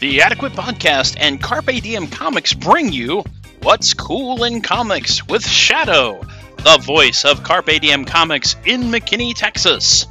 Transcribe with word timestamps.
The 0.00 0.22
Adequate 0.22 0.54
Podcast 0.54 1.18
and 1.20 1.42
Carpe 1.42 1.82
Diem 1.82 2.06
Comics 2.06 2.54
bring 2.54 2.90
you 2.90 3.22
What's 3.60 3.92
Cool 3.92 4.44
in 4.44 4.62
Comics 4.62 5.28
with 5.28 5.42
Shado, 5.42 6.26
the 6.56 6.78
voice 6.82 7.26
of 7.26 7.42
Carpe 7.42 7.78
Diem 7.82 8.06
Comics 8.06 8.56
in 8.64 8.84
McKinney, 8.84 9.34
Texas. 9.34 10.06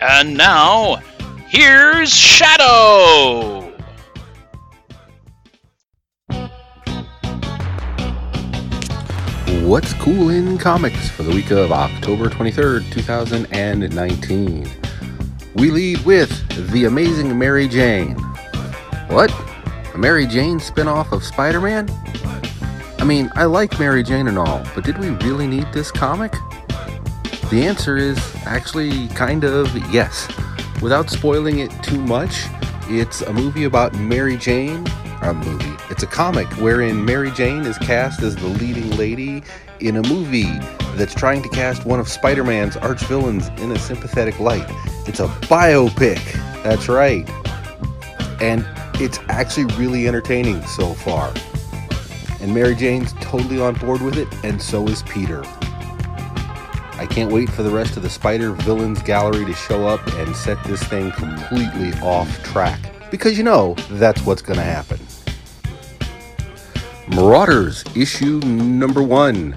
And 0.00 0.36
now, 0.36 1.02
here's 1.48 2.12
Shado! 2.12 3.68
What's 9.64 9.92
cool 9.94 10.30
in 10.30 10.56
comics 10.56 11.10
for 11.10 11.24
the 11.24 11.34
week 11.34 11.50
of 11.50 11.72
October 11.72 12.28
23rd, 12.28 12.92
2019? 12.92 14.70
We 15.54 15.72
lead 15.72 15.98
with 16.04 16.70
The 16.70 16.84
Amazing 16.84 17.36
Mary 17.36 17.66
Jane. 17.66 18.16
What? 19.12 19.30
A 19.92 19.98
Mary 19.98 20.26
Jane 20.26 20.58
spin-off 20.58 21.12
of 21.12 21.22
Spider-Man? 21.22 21.86
I 22.98 23.04
mean, 23.04 23.30
I 23.34 23.44
like 23.44 23.78
Mary 23.78 24.02
Jane 24.02 24.26
and 24.26 24.38
all, 24.38 24.64
but 24.74 24.84
did 24.84 24.96
we 24.96 25.10
really 25.10 25.46
need 25.46 25.70
this 25.70 25.90
comic? 25.90 26.32
The 27.50 27.62
answer 27.62 27.98
is 27.98 28.18
actually 28.46 29.08
kind 29.08 29.44
of 29.44 29.68
yes. 29.92 30.28
Without 30.80 31.10
spoiling 31.10 31.58
it 31.58 31.70
too 31.82 32.00
much, 32.00 32.44
it's 32.84 33.20
a 33.20 33.34
movie 33.34 33.64
about 33.64 33.94
Mary 33.96 34.38
Jane. 34.38 34.86
A 35.20 35.34
movie. 35.34 35.76
It's 35.90 36.02
a 36.02 36.06
comic 36.06 36.46
wherein 36.56 37.04
Mary 37.04 37.30
Jane 37.32 37.66
is 37.66 37.76
cast 37.76 38.22
as 38.22 38.34
the 38.34 38.48
leading 38.48 38.96
lady 38.96 39.42
in 39.80 39.98
a 39.98 40.02
movie 40.08 40.58
that's 40.96 41.14
trying 41.14 41.42
to 41.42 41.50
cast 41.50 41.84
one 41.84 42.00
of 42.00 42.08
Spider 42.08 42.44
Man's 42.44 42.78
arch 42.78 43.02
villains 43.02 43.48
in 43.60 43.72
a 43.72 43.78
sympathetic 43.78 44.40
light. 44.40 44.64
It's 45.06 45.20
a 45.20 45.26
biopic. 45.26 46.18
That's 46.62 46.88
right. 46.88 47.28
And 48.40 48.66
it's 49.02 49.18
actually 49.28 49.64
really 49.76 50.06
entertaining 50.06 50.62
so 50.62 50.94
far. 50.94 51.32
And 52.40 52.54
Mary 52.54 52.74
Jane's 52.74 53.12
totally 53.14 53.60
on 53.60 53.74
board 53.74 54.00
with 54.00 54.16
it, 54.16 54.28
and 54.44 54.60
so 54.60 54.86
is 54.86 55.02
Peter. 55.02 55.42
I 56.94 57.06
can't 57.10 57.32
wait 57.32 57.50
for 57.50 57.64
the 57.64 57.70
rest 57.70 57.96
of 57.96 58.04
the 58.04 58.10
Spider 58.10 58.52
Villains 58.52 59.02
Gallery 59.02 59.44
to 59.44 59.54
show 59.54 59.88
up 59.88 60.06
and 60.14 60.36
set 60.36 60.62
this 60.64 60.82
thing 60.84 61.10
completely 61.12 61.92
off 62.00 62.42
track. 62.44 62.80
Because 63.10 63.36
you 63.36 63.44
know 63.44 63.74
that's 63.90 64.22
what's 64.22 64.42
going 64.42 64.58
to 64.58 64.64
happen. 64.64 65.00
Marauders, 67.08 67.84
issue 67.96 68.38
number 68.40 69.02
one, 69.02 69.56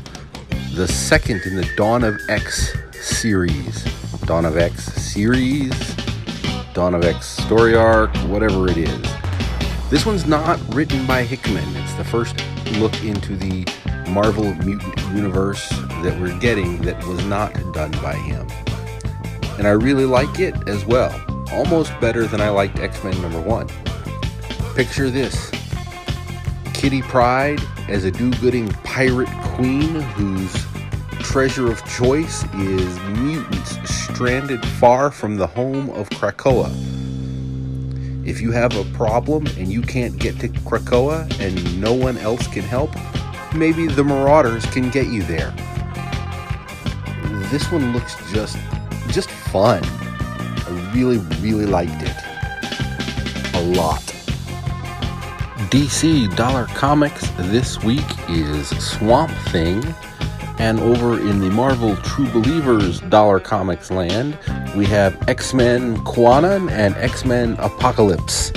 the 0.73 0.88
second 0.88 1.41
in 1.45 1.55
the 1.55 1.69
Dawn 1.77 2.03
of 2.03 2.19
X 2.29 2.73
series. 2.93 3.83
Dawn 4.25 4.45
of 4.45 4.57
X 4.57 4.85
series, 4.85 5.95
Dawn 6.73 6.95
of 6.95 7.03
X 7.03 7.27
story 7.27 7.75
arc, 7.75 8.16
whatever 8.27 8.67
it 8.67 8.77
is. 8.77 9.24
This 9.88 10.03
one's 10.03 10.25
not 10.25 10.59
written 10.73 11.05
by 11.05 11.22
Hickman. 11.22 11.64
It's 11.75 11.94
the 11.94 12.03
first 12.03 12.36
look 12.80 13.03
into 13.03 13.36
the 13.36 13.66
Marvel 14.09 14.55
Mutant 14.55 15.00
Universe 15.14 15.69
that 15.69 16.17
we're 16.19 16.38
getting 16.39 16.81
that 16.81 17.02
was 17.05 17.23
not 17.25 17.53
done 17.72 17.91
by 18.02 18.16
him. 18.16 18.47
And 19.59 19.67
I 19.67 19.72
really 19.72 20.06
like 20.06 20.39
it 20.39 20.56
as 20.67 20.83
well. 20.86 21.13
Almost 21.52 21.97
better 22.00 22.25
than 22.25 22.41
I 22.41 22.50
liked 22.50 22.80
X 22.80 23.03
Men 23.03 23.22
number 23.22 23.39
one. 23.39 23.67
Picture 24.75 25.11
this 25.11 25.52
Kitty 26.73 27.03
Pryde 27.03 27.61
as 27.88 28.06
a 28.06 28.11
do 28.11 28.31
gooding 28.41 28.69
pirate 28.83 29.30
queen 29.44 30.02
whose 30.02 30.66
treasure 31.19 31.72
of 31.72 31.86
choice 31.88 32.44
is 32.56 33.00
mutants 33.02 33.78
stranded 33.88 34.66
far 34.66 35.11
from 35.11 35.38
the 35.38 35.47
home 35.47 35.91
of 35.91 36.09
Krakoa. 36.09 36.94
If 38.25 38.41
you 38.41 38.51
have 38.51 38.75
a 38.75 38.83
problem 38.95 39.45
and 39.57 39.71
you 39.71 39.83
can't 39.83 40.17
get 40.17 40.39
to 40.39 40.49
Krakoa 40.49 41.29
and 41.39 41.79
no 41.79 41.93
one 41.93 42.17
else 42.17 42.47
can 42.47 42.63
help, 42.63 42.89
maybe 43.53 43.88
the 43.88 44.03
Marauders 44.03 44.66
can 44.66 44.89
get 44.89 45.07
you 45.07 45.22
there. 45.22 45.53
This 47.51 47.72
one 47.72 47.94
looks 47.94 48.16
just 48.33 48.57
just 49.09 49.29
fun. 49.29 49.81
I 49.83 50.91
really 50.95 51.19
really 51.39 51.67
liked 51.67 52.01
it. 52.01 52.16
A 53.53 53.61
lot. 53.77 54.01
DC 55.69 56.35
Dollar 56.35 56.66
Comics 56.73 57.29
this 57.38 57.83
week 57.83 58.05
is 58.27 58.69
Swamp 58.83 59.31
Thing. 59.50 59.83
And 60.57 60.79
over 60.79 61.19
in 61.19 61.41
the 61.41 61.50
Marvel 61.50 61.95
True 61.97 62.29
Believers 62.29 63.01
Dollar 63.01 63.39
Comics 63.39 63.91
land, 63.91 64.39
we 64.75 64.86
have 64.86 65.28
X 65.30 65.53
Men 65.53 65.97
Kwannon 66.00 66.69
and 66.69 66.96
X 66.96 67.25
Men 67.25 67.56
Apocalypse. 67.59 68.52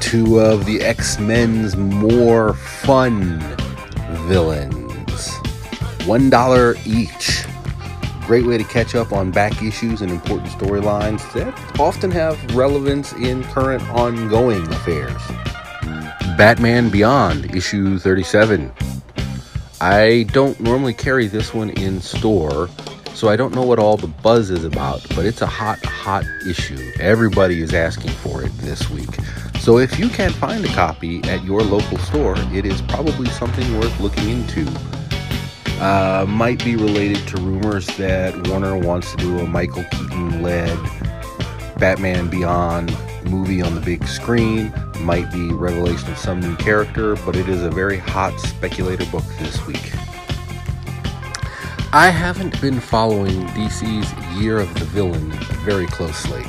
Two 0.00 0.38
of 0.38 0.64
the 0.64 0.80
X 0.80 1.18
Men's 1.18 1.76
more 1.76 2.54
fun 2.54 3.40
villains. 4.28 5.30
One 6.06 6.30
dollar 6.30 6.76
each. 6.86 7.44
Great 8.26 8.46
way 8.46 8.56
to 8.56 8.64
catch 8.64 8.94
up 8.94 9.12
on 9.12 9.30
back 9.30 9.62
issues 9.62 10.00
and 10.00 10.10
important 10.10 10.48
storylines 10.50 11.30
that 11.34 11.80
often 11.80 12.10
have 12.10 12.38
relevance 12.54 13.12
in 13.14 13.42
current 13.44 13.82
ongoing 13.90 14.62
affairs. 14.68 15.20
Batman 16.38 16.88
Beyond, 16.88 17.54
issue 17.54 17.98
37. 17.98 18.72
I 19.80 20.26
don't 20.32 20.58
normally 20.60 20.94
carry 20.94 21.26
this 21.26 21.52
one 21.52 21.70
in 21.70 22.00
store, 22.00 22.70
so 23.14 23.28
I 23.28 23.36
don't 23.36 23.54
know 23.54 23.62
what 23.62 23.78
all 23.78 23.96
the 23.96 24.08
buzz 24.08 24.50
is 24.50 24.64
about, 24.64 25.06
but 25.14 25.24
it's 25.24 25.40
a 25.40 25.46
hot, 25.46 25.84
hot 25.84 26.24
issue. 26.46 26.92
Everybody 26.98 27.62
is 27.62 27.72
asking 27.72 28.10
for 28.10 28.42
it 28.42 28.50
this 28.58 28.90
week. 28.90 29.08
So 29.60 29.78
if 29.78 29.98
you 29.98 30.08
can't 30.08 30.34
find 30.34 30.64
a 30.64 30.68
copy 30.68 31.22
at 31.24 31.42
your 31.44 31.62
local 31.62 31.96
store, 31.98 32.34
it 32.52 32.66
is 32.66 32.82
probably 32.82 33.28
something 33.30 33.78
worth 33.78 33.98
looking 34.00 34.28
into. 34.28 34.66
Uh, 35.80 36.26
might 36.28 36.62
be 36.64 36.76
related 36.76 37.26
to 37.28 37.36
rumors 37.38 37.86
that 37.96 38.48
Warner 38.48 38.76
wants 38.76 39.12
to 39.12 39.16
do 39.16 39.38
a 39.38 39.46
Michael 39.46 39.84
Keaton 39.84 40.42
led 40.42 40.78
Batman 41.78 42.28
Beyond 42.28 42.96
movie 43.24 43.62
on 43.62 43.74
the 43.74 43.80
big 43.80 44.06
screen. 44.06 44.72
Might 45.00 45.30
be 45.32 45.52
revelation 45.52 46.10
of 46.10 46.18
some 46.18 46.40
new 46.40 46.56
character, 46.56 47.16
but 47.16 47.36
it 47.36 47.48
is 47.48 47.62
a 47.62 47.70
very 47.70 47.98
hot 47.98 48.38
speculator 48.40 49.06
book 49.06 49.24
this 49.38 49.66
week. 49.66 49.92
I 51.94 52.10
haven't 52.10 52.60
been 52.60 52.80
following 52.80 53.46
DC's 53.50 54.42
Year 54.42 54.58
of 54.58 54.74
the 54.74 54.84
Villain 54.84 55.30
very 55.64 55.86
closely, 55.86 56.42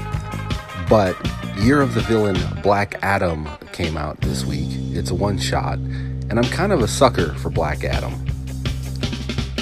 but 0.89 1.16
Year 1.59 1.81
of 1.81 1.94
the 1.94 2.01
Villain 2.01 2.35
Black 2.63 2.95
Adam 3.03 3.47
came 3.72 3.95
out 3.95 4.19
this 4.22 4.44
week. 4.44 4.69
It's 4.97 5.11
a 5.11 5.13
one 5.13 5.38
shot, 5.38 5.78
and 5.78 6.39
I'm 6.39 6.45
kind 6.45 6.72
of 6.72 6.81
a 6.81 6.88
sucker 6.88 7.35
for 7.35 7.51
Black 7.51 7.84
Adam. 7.84 8.25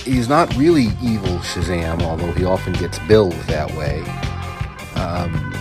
He's 0.06 0.30
not 0.30 0.56
really 0.56 0.88
evil 1.04 1.40
Shazam, 1.40 2.02
although 2.04 2.32
he 2.32 2.46
often 2.46 2.72
gets 2.72 2.98
billed 3.00 3.34
that 3.50 3.70
way. 3.76 4.00
Um, 4.96 5.54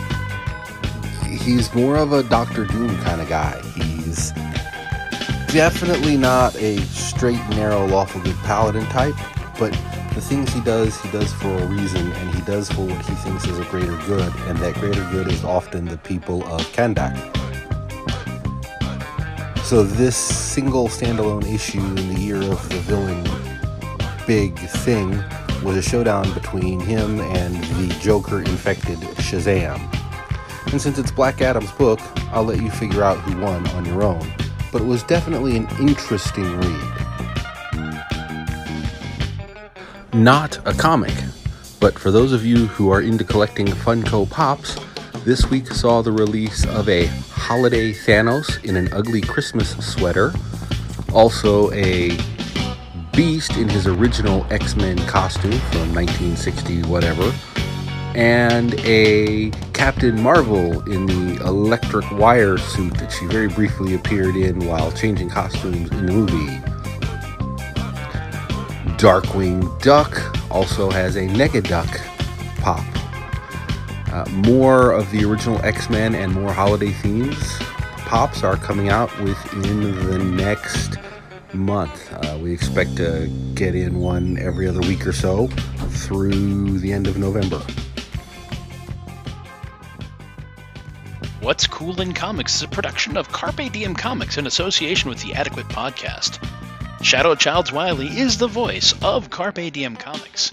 he's 1.36 1.74
more 1.74 1.96
of 1.96 2.12
a 2.12 2.22
Doctor 2.22 2.64
Doom 2.64 2.96
kind 2.98 3.20
of 3.20 3.28
guy. 3.28 3.60
He's 3.74 4.30
definitely 5.52 6.16
not 6.16 6.54
a 6.58 6.80
straight, 6.82 7.42
narrow, 7.48 7.84
lawful 7.86 8.20
good 8.22 8.36
paladin 8.44 8.84
type, 8.84 9.16
but 9.58 9.76
the 10.14 10.20
things 10.20 10.52
he 10.52 10.60
does, 10.60 11.00
he 11.00 11.10
does 11.10 11.32
for 11.32 11.48
a 11.48 11.66
reason, 11.66 12.12
and 12.12 12.34
he 12.34 12.40
does 12.42 12.70
for 12.70 12.82
what 12.86 13.04
he 13.06 13.14
thinks 13.16 13.46
is 13.46 13.58
a 13.58 13.64
greater 13.64 13.96
good, 14.06 14.32
and 14.46 14.58
that 14.58 14.74
greater 14.74 15.06
good 15.10 15.28
is 15.28 15.44
often 15.44 15.84
the 15.84 15.98
people 15.98 16.42
of 16.44 16.60
Kahndaq. 16.72 17.16
So 19.64 19.82
this 19.82 20.16
single 20.16 20.88
standalone 20.88 21.50
issue 21.52 21.80
in 21.80 22.14
the 22.14 22.20
year 22.20 22.42
of 22.42 22.68
the 22.68 22.78
villain 22.80 23.22
big 24.26 24.58
thing 24.58 25.10
was 25.62 25.76
a 25.76 25.82
showdown 25.82 26.32
between 26.34 26.80
him 26.80 27.20
and 27.20 27.54
the 27.54 27.94
Joker 28.00 28.40
infected 28.40 28.98
Shazam. 29.18 29.80
And 30.70 30.80
since 30.80 30.98
it's 30.98 31.10
Black 31.10 31.40
Adam's 31.40 31.72
book, 31.72 32.00
I'll 32.32 32.44
let 32.44 32.60
you 32.60 32.70
figure 32.70 33.02
out 33.02 33.18
who 33.18 33.40
won 33.40 33.66
on 33.70 33.84
your 33.84 34.02
own. 34.02 34.32
But 34.70 34.82
it 34.82 34.86
was 34.86 35.02
definitely 35.02 35.56
an 35.56 35.68
interesting 35.80 36.56
read. 36.58 37.01
Not 40.14 40.58
a 40.68 40.74
comic, 40.74 41.14
but 41.80 41.98
for 41.98 42.10
those 42.10 42.34
of 42.34 42.44
you 42.44 42.66
who 42.66 42.90
are 42.90 43.00
into 43.00 43.24
collecting 43.24 43.66
Funko 43.66 44.28
Pops, 44.28 44.78
this 45.24 45.46
week 45.48 45.66
saw 45.68 46.02
the 46.02 46.12
release 46.12 46.66
of 46.66 46.86
a 46.90 47.06
Holiday 47.06 47.94
Thanos 47.94 48.62
in 48.62 48.76
an 48.76 48.92
ugly 48.92 49.22
Christmas 49.22 49.74
sweater, 49.82 50.34
also 51.14 51.72
a 51.72 52.18
Beast 53.14 53.56
in 53.56 53.70
his 53.70 53.86
original 53.86 54.46
X 54.50 54.76
Men 54.76 54.98
costume 55.06 55.58
from 55.70 55.94
1960 55.94 56.82
whatever, 56.82 57.32
and 58.14 58.74
a 58.80 59.50
Captain 59.72 60.20
Marvel 60.20 60.82
in 60.90 61.06
the 61.06 61.42
electric 61.46 62.10
wire 62.12 62.58
suit 62.58 62.92
that 62.98 63.10
she 63.10 63.24
very 63.26 63.48
briefly 63.48 63.94
appeared 63.94 64.36
in 64.36 64.66
while 64.66 64.92
changing 64.92 65.30
costumes 65.30 65.90
in 65.90 66.06
the 66.06 66.12
movie. 66.12 66.71
Darkwing 69.02 69.82
Duck 69.82 70.38
also 70.48 70.88
has 70.88 71.16
a 71.16 71.26
Negaduck 71.26 71.90
pop. 72.58 72.84
Uh, 74.12 74.24
more 74.30 74.92
of 74.92 75.10
the 75.10 75.24
original 75.24 75.60
X 75.64 75.90
Men 75.90 76.14
and 76.14 76.32
more 76.32 76.52
holiday 76.52 76.92
themes 76.92 77.58
pops 78.06 78.44
are 78.44 78.56
coming 78.56 78.90
out 78.90 79.10
within 79.18 80.06
the 80.08 80.18
next 80.18 80.98
month. 81.52 82.12
Uh, 82.12 82.38
we 82.40 82.52
expect 82.52 82.96
to 82.98 83.28
get 83.54 83.74
in 83.74 83.98
one 83.98 84.38
every 84.38 84.68
other 84.68 84.78
week 84.82 85.04
or 85.04 85.12
so 85.12 85.48
through 85.88 86.78
the 86.78 86.92
end 86.92 87.08
of 87.08 87.18
November. 87.18 87.60
What's 91.40 91.66
Cool 91.66 92.00
in 92.00 92.12
Comics 92.12 92.54
is 92.54 92.62
a 92.62 92.68
production 92.68 93.16
of 93.16 93.32
Carpe 93.32 93.72
Diem 93.72 93.96
Comics 93.96 94.38
in 94.38 94.46
association 94.46 95.10
with 95.10 95.20
the 95.20 95.34
Adequate 95.34 95.66
Podcast. 95.66 96.38
Shado 97.02 97.36
Childs 97.36 97.72
Wiley 97.72 98.06
is 98.06 98.38
the 98.38 98.46
voice 98.46 98.94
of 99.02 99.28
Carpe 99.28 99.72
Diem 99.72 99.96
Comics. 99.96 100.52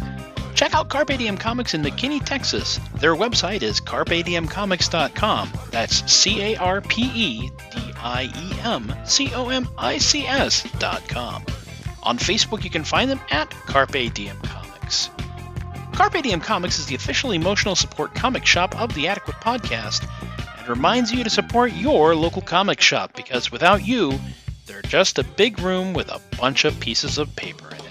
Check 0.56 0.74
out 0.74 0.90
Carpe 0.90 1.16
Diem 1.16 1.38
Comics 1.38 1.75
in 1.75 1.84
McKinney, 1.84 2.25
Texas. 2.25 2.80
Their 2.96 3.16
website 3.16 3.62
is 3.62 3.80
carpediemcomics.com. 3.80 5.51
That's 5.69 6.12
C 6.12 6.42
A 6.42 6.56
R 6.57 6.81
P 6.81 7.04
E 7.04 7.51
D 7.72 7.94
I 7.98 8.24
E 8.36 8.60
M 8.68 8.92
C 9.06 9.31
O 9.36 9.50
M 9.50 9.69
I 9.78 10.00
C 10.00 10.25
S.com. 10.25 11.46
On 12.01 12.18
Facebook, 12.18 12.63
you 12.63 12.72
can 12.72 12.84
find 12.84 13.12
them 13.12 13.22
at 13.30 13.52
Carpe 13.52 14.12
Diem 14.12 14.38
Comics. 14.42 15.12
Carpe 15.94 16.24
Diem 16.24 16.42
Comics 16.42 16.80
is 16.80 16.88
the 16.88 16.95
official 16.95 17.31
emotional 17.31 17.75
support 17.75 18.16
comic 18.16 18.45
shop 18.45 18.75
of 18.81 18.94
the 18.95 19.07
Adequate 19.07 19.38
Podcast 19.38 20.10
and 20.57 20.68
reminds 20.68 21.12
you 21.12 21.24
to 21.24 21.30
support 21.30 21.74
your 21.74 22.16
local 22.16 22.42
comic 22.42 22.81
shop 22.81 23.13
because 23.16 23.52
without 23.52 23.86
you, 23.86 24.19
they're 24.69 24.81
just 24.83 25.18
a 25.18 25.24
big 25.24 25.60
room 25.60 25.94
with 25.94 26.10
a 26.10 26.21
bunch 26.38 26.63
of 26.63 26.80
pieces 26.80 27.18
of 27.18 27.36
paper 27.36 27.68
in 27.69 27.86
it. 27.86 27.89